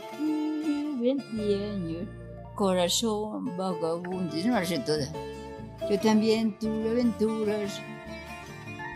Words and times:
cumplí 0.00 0.96
20 1.00 1.70
años. 1.70 2.08
Corazón 2.54 3.56
vagabundo, 3.56 4.34
no 4.46 4.54
la 4.54 4.64
sé. 4.64 4.82
Yo 5.90 6.00
también 6.00 6.58
tuve 6.58 6.90
aventuras 6.90 7.80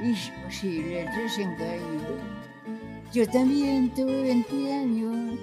imposibles, 0.03 1.07
desengaños. 1.17 2.21
Yo 3.13 3.29
también 3.29 3.93
tuve 3.95 4.23
20 4.23 4.73
años 4.73 5.39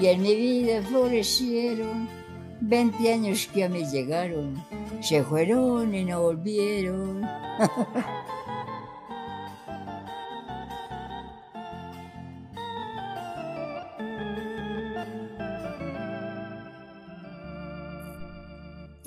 y 0.00 0.06
en 0.06 0.22
mi 0.22 0.34
vida 0.34 0.82
florecieron 0.82 2.08
20 2.60 3.12
años 3.12 3.48
que 3.52 3.64
a 3.64 3.68
mí 3.68 3.84
llegaron. 3.84 4.62
Se 5.00 5.22
fueron 5.22 5.94
y 5.94 6.04
no 6.04 6.22
volvieron. 6.22 7.22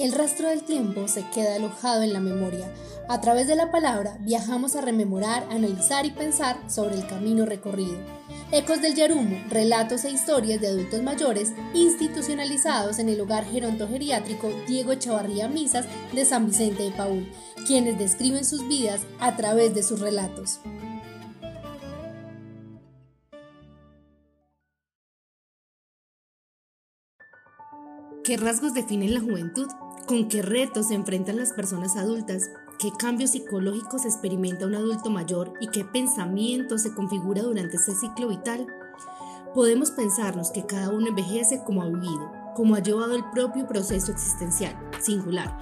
El 0.10 0.16
rastro 0.16 0.50
del 0.50 0.64
tiempo 0.64 1.08
se 1.08 1.24
queda 1.30 1.54
alojado 1.54 2.02
en 2.02 2.14
la 2.14 2.20
memoria. 2.20 2.74
A 3.08 3.22
través 3.22 3.46
de 3.46 3.56
la 3.56 3.70
palabra 3.70 4.18
viajamos 4.22 4.76
a 4.76 4.82
rememorar, 4.82 5.46
analizar 5.52 6.04
y 6.08 6.10
pensar 6.10 6.58
sobre 6.68 6.96
el 6.96 7.06
camino 7.06 7.46
recorrido. 7.46 7.96
Ecos 8.52 8.82
del 8.82 8.96
Yarumo, 8.96 9.40
relatos 9.52 10.06
e 10.06 10.10
historias 10.10 10.62
de 10.62 10.70
adultos 10.70 11.04
mayores 11.04 11.54
institucionalizados 11.76 12.98
en 12.98 13.10
el 13.10 13.22
hogar 13.22 13.46
gerontogeriátrico 13.46 14.50
Diego 14.68 14.94
Echavarría 14.94 15.48
Misas 15.48 15.86
de 16.12 16.26
San 16.26 16.48
Vicente 16.48 16.82
de 16.82 16.92
Paul, 16.92 17.32
quienes 17.68 18.00
describen 18.00 18.46
sus 18.46 18.68
vidas 18.68 19.02
a 19.20 19.36
través 19.36 19.76
de 19.76 19.84
sus 19.84 20.00
relatos. 20.00 20.60
¿Qué 28.24 28.38
rasgos 28.38 28.74
definen 28.74 29.14
la 29.14 29.22
juventud? 29.22 29.68
¿Con 30.10 30.28
qué 30.28 30.42
retos 30.42 30.88
se 30.88 30.96
enfrentan 30.96 31.38
las 31.38 31.54
personas 31.54 31.96
adultas? 31.96 32.50
¿Qué 32.80 32.90
cambios 32.98 33.30
psicológicos 33.30 34.06
experimenta 34.06 34.66
un 34.66 34.74
adulto 34.74 35.12
mayor 35.12 35.54
y 35.62 35.68
qué 35.68 35.86
pensamiento 35.86 36.80
se 36.80 36.96
configura 36.96 37.44
durante 37.44 37.78
ese 37.78 37.94
ciclo 37.94 38.28
vital? 38.30 38.66
Podemos 39.54 39.92
pensarnos 39.92 40.50
que 40.50 40.66
cada 40.66 40.90
uno 40.90 41.10
envejece 41.10 41.64
como 41.64 41.84
ha 41.84 41.90
vivido, 41.90 42.32
como 42.56 42.74
ha 42.74 42.80
llevado 42.80 43.14
el 43.14 43.24
propio 43.30 43.68
proceso 43.68 44.12
existencial, 44.12 44.76
singular, 45.00 45.56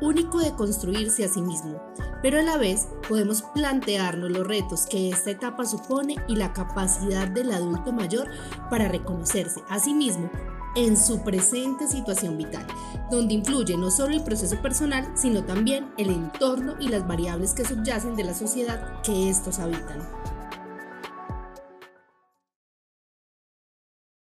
único 0.00 0.40
de 0.40 0.52
construirse 0.56 1.24
a 1.24 1.28
sí 1.28 1.40
mismo, 1.40 1.80
pero 2.22 2.40
a 2.40 2.42
la 2.42 2.56
vez 2.56 2.88
podemos 3.08 3.42
plantearnos 3.54 4.32
los 4.32 4.44
retos 4.44 4.86
que 4.86 5.10
esta 5.10 5.30
etapa 5.30 5.64
supone 5.64 6.16
y 6.26 6.34
la 6.34 6.52
capacidad 6.52 7.28
del 7.28 7.52
adulto 7.52 7.92
mayor 7.92 8.28
para 8.68 8.88
reconocerse 8.88 9.60
a 9.68 9.78
sí 9.78 9.94
mismo 9.94 10.28
en 10.74 10.96
su 10.96 11.22
presente 11.22 11.86
situación 11.86 12.38
vital, 12.38 12.66
donde 13.10 13.34
influye 13.34 13.76
no 13.76 13.90
solo 13.90 14.14
el 14.14 14.24
proceso 14.24 14.60
personal, 14.62 15.04
sino 15.14 15.44
también 15.44 15.86
el 15.98 16.10
entorno 16.10 16.74
y 16.80 16.88
las 16.88 17.06
variables 17.06 17.52
que 17.54 17.64
subyacen 17.64 18.16
de 18.16 18.24
la 18.24 18.34
sociedad 18.34 19.02
que 19.02 19.28
estos 19.28 19.58
habitan. 19.58 20.00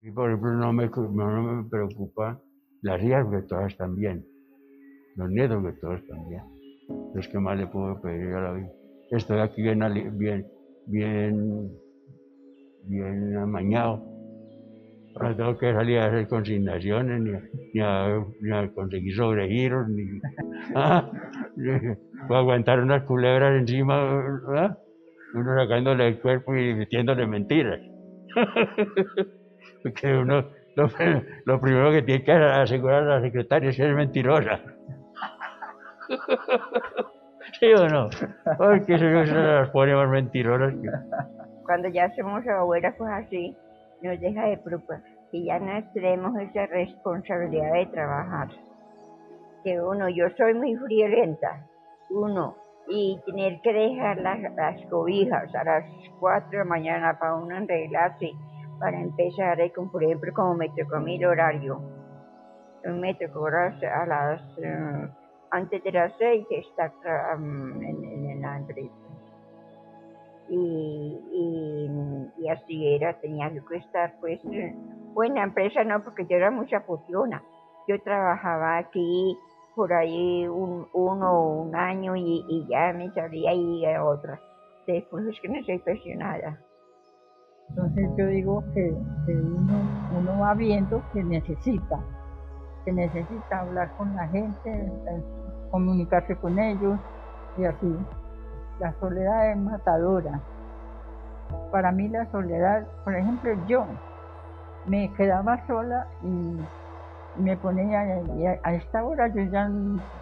Y 0.02 0.12
por 0.12 0.30
ejemplo, 0.30 0.54
no 0.54 0.72
me, 0.72 0.88
no 0.88 1.44
me 1.44 1.70
preocupa 1.70 2.42
las 2.82 3.04
hijas 3.04 3.28
que 3.30 3.42
todas 3.42 3.72
están 3.72 3.95
los 5.16 5.30
nietos 5.30 5.66
que 5.66 5.73
todos 5.82 6.00
están 6.00 6.30
bien. 6.30 6.44
Es 7.16 7.28
que 7.28 7.39
más 7.39 7.58
le 7.58 7.67
puedo 7.67 8.00
pedir 8.00 8.34
a 8.34 8.42
la 8.42 8.54
vida. 8.54 8.72
Estoy 9.11 9.39
aquí 9.39 9.61
bien, 9.61 10.48
bien, 10.86 11.71
bien 12.83 13.38
amañado 13.38 14.17
no 15.20 15.36
tengo 15.36 15.58
que 15.58 15.73
salir 15.73 16.00
a 16.00 16.08
hacer 16.08 16.28
consignaciones, 16.28 17.22
ni, 17.73 17.82
a, 17.82 18.70
conseguir 18.73 19.16
sobregiros, 19.16 19.88
ni, 19.89 20.20
ah, 20.76 21.10
aguantar 22.30 22.80
unas 22.80 23.04
culebras 23.04 23.60
encima, 23.60 23.95
¿ah? 24.56 24.77
uno 25.33 25.56
sacándole 25.56 26.08
el 26.08 26.20
cuerpo 26.20 26.56
y 26.56 26.73
metiéndole 26.73 27.27
mentiras. 27.27 27.80
Porque 29.83 30.14
uno, 30.16 30.50
lo, 31.45 31.61
primero 31.61 31.92
que 31.92 32.02
tiene 32.02 32.23
que 32.23 32.32
asegurar 32.32 33.04
a 33.04 33.20
la 33.20 33.22
secretaria 33.22 33.70
es 33.70 33.77
que 33.77 33.88
es 33.89 33.95
mentirosa. 33.95 34.60
¿Sí 37.60 37.73
o 37.73 37.88
no? 37.88 38.10
Porque 38.58 38.98
se 38.98 39.06
las 39.06 39.70
pone 39.70 39.95
más 39.95 40.10
mentirosas. 40.10 40.73
Cuando 41.64 41.88
ya 41.89 42.14
somos 42.16 42.45
abuelas, 42.48 42.94
pues 42.98 43.11
así 43.11 43.56
nos 44.02 44.19
deja 44.19 44.45
de 44.45 44.58
preocupar 44.58 45.02
que 45.31 45.43
ya 45.43 45.59
no 45.59 45.83
tenemos 45.93 46.37
esa 46.39 46.65
responsabilidad 46.67 47.73
de 47.73 47.85
trabajar. 47.87 48.49
Que 49.63 49.81
uno, 49.81 50.08
yo 50.09 50.30
soy 50.37 50.53
muy 50.53 50.75
friolenta, 50.75 51.65
uno, 52.09 52.55
y 52.87 53.19
tener 53.25 53.59
que 53.61 53.73
dejar 53.73 54.17
las, 54.19 54.39
las 54.55 54.81
cobijas 54.89 55.53
a 55.53 55.63
las 55.63 55.83
4 56.19 56.49
de 56.52 56.58
la 56.59 56.63
mañana 56.63 57.19
para 57.19 57.35
uno 57.35 57.58
arreglarse, 57.58 58.31
para 58.80 58.99
empezar, 58.99 59.58
por 59.91 60.03
ejemplo, 60.03 60.31
como 60.33 60.53
me 60.55 60.69
tocó 60.69 60.99
mi 60.99 61.23
horario. 61.23 61.81
Me 62.85 63.15
tocó 63.15 63.47
a 63.47 64.05
las, 64.05 64.41
eh, 64.59 65.09
antes 65.52 65.83
de 65.83 65.91
las 65.91 66.14
6 66.17 66.47
estar 66.52 66.93
en, 67.35 67.83
en 67.83 68.41
la 68.41 68.58
empresa 68.58 69.08
y, 70.49 72.30
y, 72.37 72.49
así 72.49 72.95
era, 72.95 73.19
tenía 73.19 73.52
que 73.52 73.77
estar 73.77 74.15
pues 74.19 74.39
buena 75.13 75.43
empresa 75.43 75.83
no, 75.83 76.03
porque 76.03 76.25
yo 76.30 76.37
era 76.37 76.52
mucha 76.52 76.81
fusiona. 76.81 77.43
Yo 77.87 78.02
trabajaba 78.02 78.77
aquí 78.77 79.37
por 79.75 79.93
ahí 79.93 80.47
un, 80.47 80.87
uno 80.93 81.61
un 81.61 81.75
año 81.75 82.15
y, 82.15 82.65
ya 82.69 82.93
me 82.93 83.11
salía 83.11 83.53
y 83.53 83.85
a 83.85 84.03
otra. 84.03 84.39
Después 84.87 85.25
es 85.27 85.39
que 85.41 85.49
no 85.49 85.63
soy 85.63 85.80
presionada. 85.80 86.59
Entonces 87.69 88.09
yo 88.17 88.27
digo 88.27 88.64
que, 88.73 88.91
uno, 89.27 89.81
uno 90.17 90.39
va 90.39 90.53
viendo 90.53 91.03
que 91.14 91.23
necesita, 91.23 91.99
que 92.85 92.91
necesita 92.93 93.59
hablar 93.59 93.95
con 93.97 94.15
la 94.15 94.27
gente, 94.29 94.69
eh, 94.69 95.23
comunicarse 95.69 96.35
con 96.37 96.58
ellos 96.58 96.97
y 97.58 97.65
así. 97.65 97.97
La 98.80 98.93
soledad 98.99 99.52
es 99.52 99.58
matadora. 99.58 100.39
Para 101.71 101.92
mí 101.92 102.08
la 102.10 102.30
soledad, 102.32 102.86
por 103.04 103.15
ejemplo, 103.15 103.52
yo 103.67 103.86
me 104.86 105.11
quedaba 105.14 105.65
sola 105.65 106.08
y 106.23 106.60
me 107.42 107.58
ponía, 107.58 108.02
a 108.64 108.73
esta 108.73 109.04
hora 109.04 109.27
yo 109.27 109.43
ya 109.43 109.70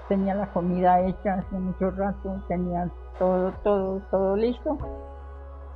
tenía 0.08 0.36
la 0.36 0.48
comida 0.48 1.00
hecha 1.02 1.36
hace 1.36 1.56
mucho 1.56 1.92
rato, 1.92 2.42
tenía 2.48 2.90
todo, 3.20 3.52
todo, 3.64 4.02
todo 4.12 4.36
listo 4.36 4.78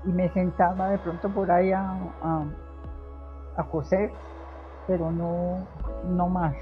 y 0.05 0.09
me 0.09 0.29
sentaba 0.29 0.89
de 0.89 0.97
pronto 0.99 1.29
por 1.29 1.51
ahí 1.51 1.71
a, 1.71 1.95
a, 3.57 3.63
coser, 3.63 4.11
pero 4.87 5.11
no, 5.11 5.59
no 6.09 6.27
más. 6.29 6.55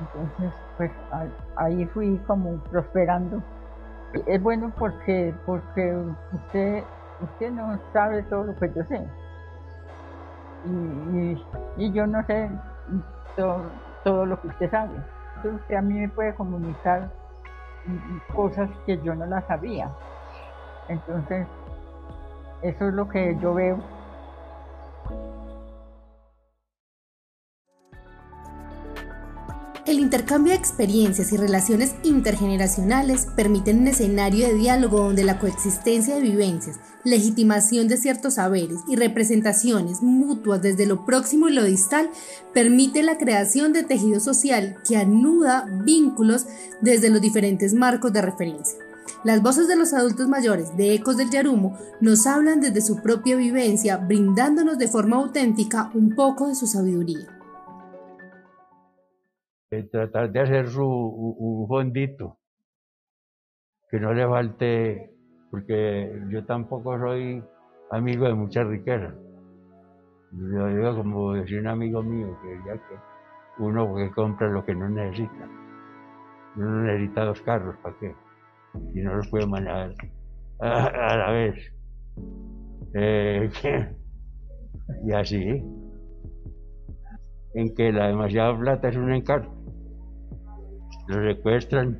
Entonces, 0.00 0.52
pues 0.76 0.90
ahí 1.56 1.86
fui 1.86 2.18
como 2.26 2.56
prosperando 2.70 3.42
es 4.26 4.42
bueno 4.42 4.72
porque, 4.76 5.34
porque 5.46 5.96
usted, 6.32 6.84
usted 7.20 7.52
no 7.52 7.78
sabe 7.92 8.22
todo 8.24 8.44
lo 8.44 8.56
que 8.56 8.72
yo 8.74 8.84
sé. 8.84 9.06
Y, 11.76 11.92
yo 11.92 12.06
no 12.06 12.24
sé 12.26 12.50
todo, 13.36 14.26
lo 14.26 14.40
que 14.40 14.48
usted 14.48 14.70
sabe. 14.70 14.96
Entonces 15.36 15.60
usted 15.62 15.74
a 15.76 15.82
mí 15.82 15.94
me 15.94 16.08
puede 16.08 16.34
comunicar 16.34 17.10
cosas 18.34 18.68
que 18.84 18.98
yo 18.98 19.14
no 19.14 19.26
las 19.26 19.46
sabía. 19.46 19.90
Entonces, 20.88 21.46
eso 22.62 22.88
es 22.88 22.94
lo 22.94 23.08
que 23.08 23.38
yo 23.40 23.54
veo 23.54 23.78
El 29.90 29.98
intercambio 29.98 30.52
de 30.52 30.58
experiencias 30.60 31.32
y 31.32 31.36
relaciones 31.36 31.96
intergeneracionales 32.04 33.26
permiten 33.34 33.80
un 33.80 33.88
escenario 33.88 34.46
de 34.46 34.54
diálogo 34.54 35.00
donde 35.00 35.24
la 35.24 35.40
coexistencia 35.40 36.14
de 36.14 36.20
vivencias, 36.20 36.78
legitimación 37.02 37.88
de 37.88 37.96
ciertos 37.96 38.34
saberes 38.34 38.78
y 38.86 38.94
representaciones 38.94 40.00
mutuas 40.00 40.62
desde 40.62 40.86
lo 40.86 41.04
próximo 41.04 41.48
y 41.48 41.54
lo 41.54 41.64
distal 41.64 42.08
permite 42.54 43.02
la 43.02 43.18
creación 43.18 43.72
de 43.72 43.82
tejido 43.82 44.20
social 44.20 44.76
que 44.88 44.96
anuda 44.96 45.66
vínculos 45.84 46.46
desde 46.80 47.10
los 47.10 47.20
diferentes 47.20 47.74
marcos 47.74 48.12
de 48.12 48.22
referencia. 48.22 48.78
Las 49.24 49.42
voces 49.42 49.66
de 49.66 49.74
los 49.74 49.92
adultos 49.92 50.28
mayores 50.28 50.76
de 50.76 50.94
Ecos 50.94 51.16
del 51.16 51.30
Yarumo 51.30 51.76
nos 52.00 52.28
hablan 52.28 52.60
desde 52.60 52.80
su 52.80 53.02
propia 53.02 53.34
vivencia, 53.34 53.96
brindándonos 53.96 54.78
de 54.78 54.86
forma 54.86 55.16
auténtica 55.16 55.90
un 55.94 56.14
poco 56.14 56.46
de 56.46 56.54
su 56.54 56.68
sabiduría 56.68 57.39
tratar 59.90 60.32
de 60.32 60.40
hacer 60.40 60.68
su, 60.68 60.84
un 60.84 61.68
fondito, 61.68 62.38
que 63.88 64.00
no 64.00 64.12
le 64.12 64.26
falte, 64.26 65.14
porque 65.50 66.22
yo 66.28 66.44
tampoco 66.44 66.98
soy 66.98 67.42
amigo 67.90 68.26
de 68.26 68.34
mucha 68.34 68.64
riqueza. 68.64 69.14
Yo 70.32 70.66
digo, 70.68 70.96
como 70.96 71.34
decía 71.34 71.60
un 71.60 71.66
amigo 71.68 72.02
mío, 72.02 72.36
que 72.42 72.56
ya 72.66 72.74
que 72.74 72.94
uno 73.58 73.94
que 73.94 74.10
compra 74.10 74.48
lo 74.48 74.64
que 74.64 74.74
no 74.74 74.88
necesita. 74.88 75.48
Uno 76.56 76.66
no 76.66 76.82
necesita 76.82 77.24
dos 77.24 77.40
carros, 77.42 77.76
¿para 77.82 77.96
qué? 77.98 78.14
Y 78.94 79.00
no 79.00 79.14
los 79.14 79.28
puede 79.28 79.46
manejar 79.46 79.94
a, 80.60 81.16
la 81.16 81.30
vez. 81.32 81.72
Eh, 82.94 83.50
y 85.04 85.12
así, 85.12 85.62
en 87.54 87.74
que 87.74 87.92
la 87.92 88.08
demasiada 88.08 88.56
plata 88.58 88.88
es 88.88 88.96
un 88.96 89.12
encargo. 89.12 89.59
Lo 91.10 91.24
secuestran, 91.24 91.98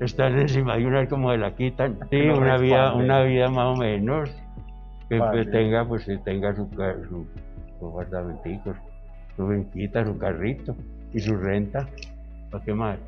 están 0.00 0.36
encima 0.40 0.76
y 0.76 0.84
una 0.84 1.06
como 1.08 1.30
de 1.30 1.38
la 1.38 1.54
quitan. 1.54 1.98
Sí, 2.10 2.28
una 2.28 2.56
vida, 2.56 2.92
una 2.94 3.22
vida 3.22 3.48
más 3.48 3.66
o 3.66 3.76
menos 3.76 4.28
que 5.08 5.44
tenga, 5.52 5.84
pues 5.84 6.08
tenga 6.24 6.54
su, 6.54 6.68
su, 7.08 7.26
su 7.78 7.86
apartamentico, 7.86 8.74
su 9.36 10.04
su 10.04 10.18
carrito 10.18 10.76
y 11.12 11.20
su 11.20 11.36
renta. 11.36 11.88
¿Para 12.50 12.64
qué 12.64 12.74
más? 12.74 12.98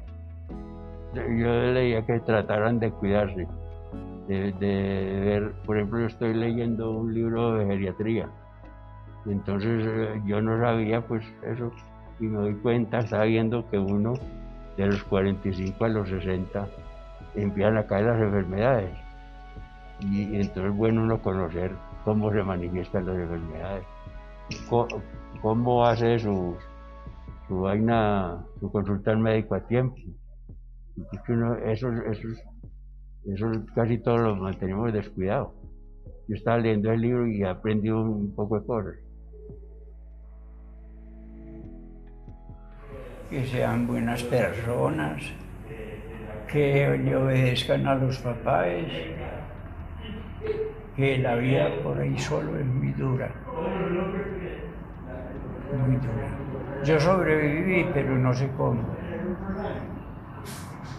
Yo 1.14 1.72
leía 1.72 2.06
que 2.06 2.20
trataran 2.20 2.78
de 2.78 2.92
cuidarse, 2.92 3.48
de, 4.28 5.20
ver, 5.24 5.52
por 5.66 5.76
ejemplo, 5.76 6.00
yo 6.00 6.06
estoy 6.06 6.34
leyendo 6.34 6.92
un 6.92 7.12
libro 7.12 7.54
de 7.54 7.66
geriatría, 7.66 8.28
entonces 9.26 9.84
eh, 9.84 10.22
yo 10.24 10.40
no 10.40 10.58
sabía 10.58 11.02
pues 11.02 11.24
eso, 11.44 11.70
y 12.18 12.24
me 12.24 12.38
doy 12.38 12.54
cuenta, 12.54 13.00
estaba 13.00 13.24
viendo 13.24 13.68
que 13.68 13.78
uno 13.78 14.14
de 14.76 14.86
los 14.86 15.02
45 15.04 15.84
a 15.84 15.88
los 15.88 16.08
60 16.08 16.68
empiezan 17.34 17.76
a 17.78 17.86
caer 17.86 18.06
las 18.06 18.20
enfermedades. 18.20 18.90
Y, 20.00 20.36
entonces 20.36 20.74
bueno 20.74 21.02
uno 21.02 21.22
conocer 21.22 21.72
cómo 22.04 22.32
se 22.32 22.42
manifiestan 22.42 23.06
las 23.06 23.16
enfermedades 23.16 23.84
cómo, 25.40 25.84
hace 25.84 26.18
su, 26.18 26.56
su 27.48 27.60
vaina, 27.60 28.44
su 28.60 28.70
consulta 28.70 29.10
al 29.10 29.18
médico 29.18 29.54
a 29.54 29.60
tiempo. 29.66 29.96
eso, 31.64 31.92
eso, 31.92 32.28
eso 33.24 33.50
casi 33.74 33.98
todos 33.98 34.20
lo 34.20 34.36
mantenemos 34.36 34.92
descuidado. 34.92 35.54
Yo 36.28 36.36
estaba 36.36 36.58
leyendo 36.58 36.92
el 36.92 37.00
libro 37.00 37.26
y 37.26 37.42
aprendí 37.42 37.90
un 37.90 38.34
poco 38.34 38.60
de 38.60 38.66
cosas. 38.66 38.94
Que 43.32 43.46
sean 43.46 43.86
buenas 43.86 44.22
personas, 44.24 45.22
que 46.46 46.98
le 46.98 47.16
obedezcan 47.16 47.86
a 47.86 47.94
los 47.94 48.18
papás, 48.18 48.68
que 50.94 51.16
la 51.16 51.36
vida 51.36 51.70
por 51.82 51.98
ahí 51.98 52.18
solo 52.18 52.58
es 52.58 52.66
muy 52.66 52.92
dura 52.92 53.30
muy 55.76 55.96
dura. 55.96 56.28
Yo 56.84 57.00
sobreviví, 57.00 57.90
pero 57.92 58.16
no 58.16 58.34
sé 58.34 58.50
cómo. 58.56 58.82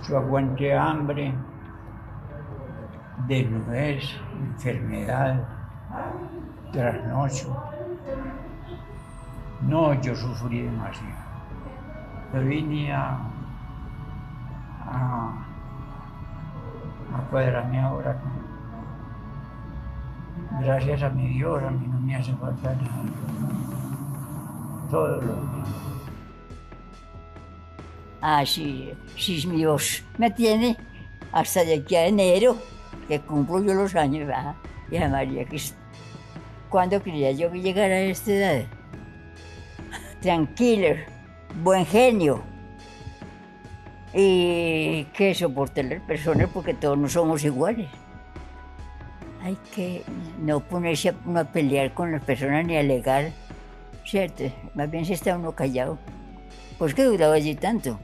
Yo 0.08 0.18
aguanté 0.18 0.74
hambre, 0.74 1.34
desnudez, 3.28 4.04
enfermedad, 4.40 5.48
trasnocho. 6.72 7.56
No, 9.62 9.94
yo 10.02 10.16
sufrí 10.16 10.64
demasiado. 10.64 11.33
Vine 12.34 12.92
a, 12.92 13.20
a, 14.86 15.46
a 17.16 17.22
cuadrarme 17.30 17.80
ahora. 17.80 18.20
Gracias 20.62 21.04
a 21.04 21.10
mi 21.10 21.30
Dios, 21.30 21.64
a 21.64 21.70
mí 21.70 21.88
no 21.88 22.00
me 22.00 22.16
hace 22.16 22.34
falta 22.34 22.74
nada 22.76 23.64
todo 24.94 25.20
lo 25.22 25.64
Ah, 28.22 28.46
sí, 28.46 28.94
Dios 29.18 30.04
me 30.18 30.30
tiene 30.32 30.78
hasta 31.32 31.66
de 31.66 31.74
aquí 31.74 31.96
a 31.96 32.06
enero, 32.06 32.56
que 33.08 33.20
cumplo 33.20 33.62
yo 33.62 33.74
los 33.74 33.96
años, 33.96 34.28
¿verdad? 34.28 34.56
Y 34.90 34.98
a 34.98 35.10
María 35.10 35.46
Cristo. 35.46 35.76
¿Cuándo 36.70 37.02
quería 37.04 37.32
yo 37.32 37.52
que 37.52 37.62
llegara 37.62 37.96
a 37.96 38.00
esta 38.00 38.32
edad? 38.32 38.66
Tranquilo, 40.22 40.96
buen 41.62 41.86
genio. 41.86 42.42
Y 44.14 45.06
que 45.14 45.34
soporte 45.34 45.84
las 45.84 46.02
personas 46.02 46.50
porque 46.54 46.74
todos 46.74 46.98
no 46.98 47.10
somos 47.10 47.44
iguales. 47.44 47.90
Hay 49.42 49.58
que 49.76 50.04
no 50.40 50.60
ponerse 50.60 51.10
a, 51.10 51.40
a 51.40 51.44
pelear 51.46 51.94
con 51.94 52.12
las 52.12 52.24
personas 52.24 52.66
ni 52.66 52.78
alegar 52.78 53.32
¿cierto? 54.06 54.44
Más 54.74 54.90
bien 54.90 55.06
si 55.06 55.14
está 55.14 55.36
uno 55.36 55.54
callado. 55.54 55.98
¿Por 56.78 56.94
qué 56.94 57.04
duraba 57.04 57.34
allí 57.34 57.56
tanto? 57.56 58.00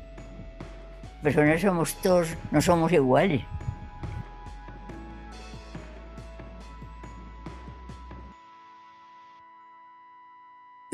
Personas 1.21 1.61
somos 1.61 1.95
todos, 2.01 2.35
no 2.51 2.61
somos 2.61 2.91
iguales. 2.91 3.41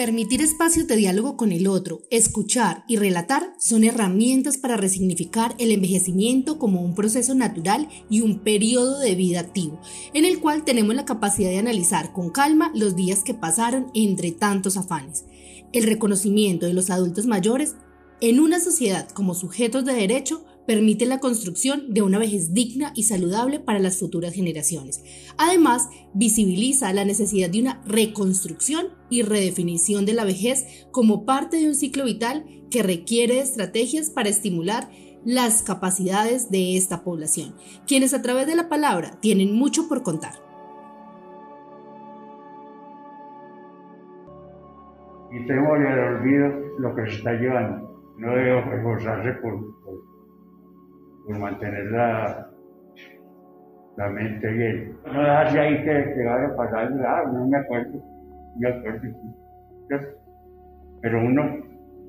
Permitir 0.06 0.40
espacios 0.44 0.86
de 0.86 0.98
diálogo 0.98 1.36
con 1.36 1.52
el 1.52 1.66
otro, 1.66 2.04
escuchar 2.12 2.84
y 2.88 2.98
relatar 2.98 3.56
son 3.58 3.84
herramientas 3.84 4.56
para 4.56 4.78
resignificar 4.78 5.56
el 5.58 5.72
envejecimiento 5.72 6.60
como 6.60 6.84
un 6.84 6.94
proceso 6.94 7.34
natural 7.34 7.90
y 8.08 8.22
un 8.22 8.42
periodo 8.42 9.00
de 9.00 9.16
vida 9.16 9.40
activo, 9.40 9.82
en 10.14 10.26
el 10.26 10.40
cual 10.42 10.64
tenemos 10.64 10.94
la 10.94 11.06
capacidad 11.06 11.50
de 11.50 11.58
analizar 11.58 12.14
con 12.14 12.30
calma 12.30 12.72
los 12.76 12.96
días 12.96 13.24
que 13.24 13.34
pasaron 13.34 13.88
entre 13.96 14.32
tantos 14.32 14.78
afanes. 14.78 15.26
El 15.74 15.86
reconocimiento 15.86 16.68
de 16.68 16.76
los 16.76 16.92
adultos 16.92 17.26
mayores 17.26 17.74
en 18.22 18.40
una 18.40 18.60
sociedad 18.60 19.10
como 19.10 19.34
sujetos 19.34 19.86
de 19.86 19.94
derecho 19.94 20.46
permite 20.68 21.06
la 21.06 21.20
construcción 21.20 21.94
de 21.94 22.02
una 22.02 22.20
vejez 22.20 22.54
digna 22.54 22.92
y 22.96 23.04
saludable 23.04 23.60
para 23.60 23.80
las 23.80 24.00
futuras 24.00 24.34
generaciones. 24.34 25.04
Además, 25.38 25.90
visibiliza 26.14 26.92
la 26.94 27.06
necesidad 27.06 27.50
de 27.50 27.62
una 27.62 27.82
reconstrucción 27.86 28.88
y 29.10 29.22
redefinición 29.22 30.06
de 30.06 30.14
la 30.14 30.26
vejez 30.26 30.88
como 30.92 31.26
parte 31.26 31.58
de 31.58 31.68
un 31.68 31.76
ciclo 31.76 32.06
vital 32.06 32.46
que 32.70 32.84
requiere 32.84 33.40
estrategias 33.40 34.10
para 34.10 34.30
estimular 34.30 34.90
las 35.24 35.64
capacidades 35.64 36.52
de 36.52 36.78
esta 36.78 37.04
población, 37.04 37.56
quienes 37.88 38.14
a 38.14 38.22
través 38.22 38.46
de 38.46 38.56
la 38.56 38.70
palabra 38.70 39.20
tienen 39.22 39.56
mucho 39.56 39.88
por 39.88 40.04
contar. 40.04 40.46
Tengo 45.48 45.76
el 45.76 46.00
olvido 46.00 46.48
lo 46.80 46.96
que 46.96 47.06
se 47.08 47.18
está 47.18 47.34
llevando. 47.34 48.14
No 48.18 48.34
debo 48.34 48.60
esforzarse 48.60 49.34
por 49.42 49.84
por 49.84 50.15
mantener 51.34 51.86
la, 51.92 52.48
la 53.98 54.10
mente 54.10 54.48
bien. 54.48 54.98
No 55.06 55.20
dejarse 55.20 55.60
ahí 55.60 55.78
que, 55.84 56.14
que 56.14 56.26
vaya 56.26 56.48
a 56.48 56.56
pasar, 56.56 56.94
ah, 57.08 57.24
no 57.34 57.48
me 57.48 57.58
acuerdo, 57.58 58.00
me 58.58 58.70
acuerdo. 58.70 59.08
Pero 61.02 61.20
uno, 61.20 61.58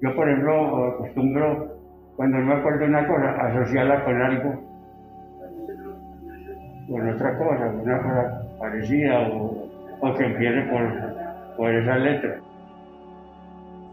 yo 0.00 0.14
por 0.14 0.28
ejemplo 0.28 0.87
acostumbro, 0.87 1.76
cuando 2.16 2.38
no 2.38 2.46
me 2.46 2.54
acuerdo 2.54 2.87
una 2.87 3.06
cosa, 3.06 3.30
asociarla 3.46 4.04
con 4.04 4.23
algo, 4.23 4.62
con 6.88 7.08
otra 7.08 7.38
cosa, 7.38 7.66
una 7.68 8.02
cosa 8.02 8.42
parecida 8.58 9.28
o, 9.28 9.68
o 10.00 10.14
que 10.14 10.25
empiece 10.25 10.62
por, 10.70 11.56
por 11.56 11.75
esa 11.75 11.96
letra. 11.99 12.40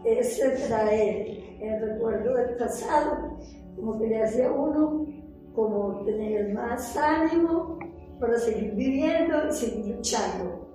Ese 0.04 0.68
traer 0.68 1.26
el 1.60 1.80
recuerdo 1.80 2.34
del 2.34 2.56
pasado 2.56 3.38
como 3.84 3.98
que 3.98 4.06
le 4.06 4.22
hacía 4.22 4.50
uno 4.50 5.06
como 5.54 6.04
tener 6.04 6.54
más 6.54 6.96
ánimo 6.96 7.78
para 8.18 8.38
seguir 8.38 8.74
viviendo 8.74 9.48
y 9.48 9.52
seguir 9.52 9.96
luchando. 9.96 10.66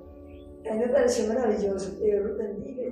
A 0.69 0.73
mí 0.73 0.79
me 0.79 0.87
pareció 0.89 1.27
maravilloso, 1.27 1.89
Dios 2.03 2.23
lo 2.23 2.37
bendiga. 2.37 2.83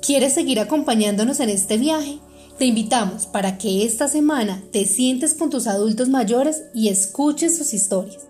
¿Quieres 0.00 0.32
seguir 0.32 0.60
acompañándonos 0.60 1.40
en 1.40 1.50
este 1.50 1.76
viaje? 1.76 2.18
Te 2.58 2.66
invitamos 2.66 3.26
para 3.26 3.58
que 3.58 3.84
esta 3.84 4.08
semana 4.08 4.62
te 4.70 4.84
sientes 4.84 5.34
con 5.34 5.50
tus 5.50 5.66
adultos 5.66 6.08
mayores 6.08 6.64
y 6.72 6.88
escuches 6.88 7.58
sus 7.58 7.74
historias 7.74 8.28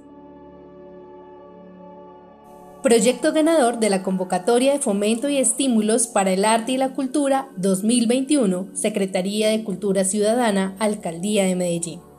proyecto 2.85 3.33
ganador 3.33 3.79
de 3.79 3.89
la 3.89 4.03
convocatoria 4.03 4.75
de 4.75 4.79
fomento 4.79 5.31
y 5.31 5.39
estímulos 5.39 6.07
para 6.07 6.33
el 6.33 6.45
arte 6.45 6.73
y 6.73 6.77
la 6.77 6.91
cultura 6.91 7.49
2021, 7.57 8.69
Secretaría 8.75 9.49
de 9.49 9.65
Cultura 9.65 10.05
Ciudadana, 10.05 10.77
Alcaldía 10.79 11.47
de 11.47 11.57
Medellín. 11.57 12.14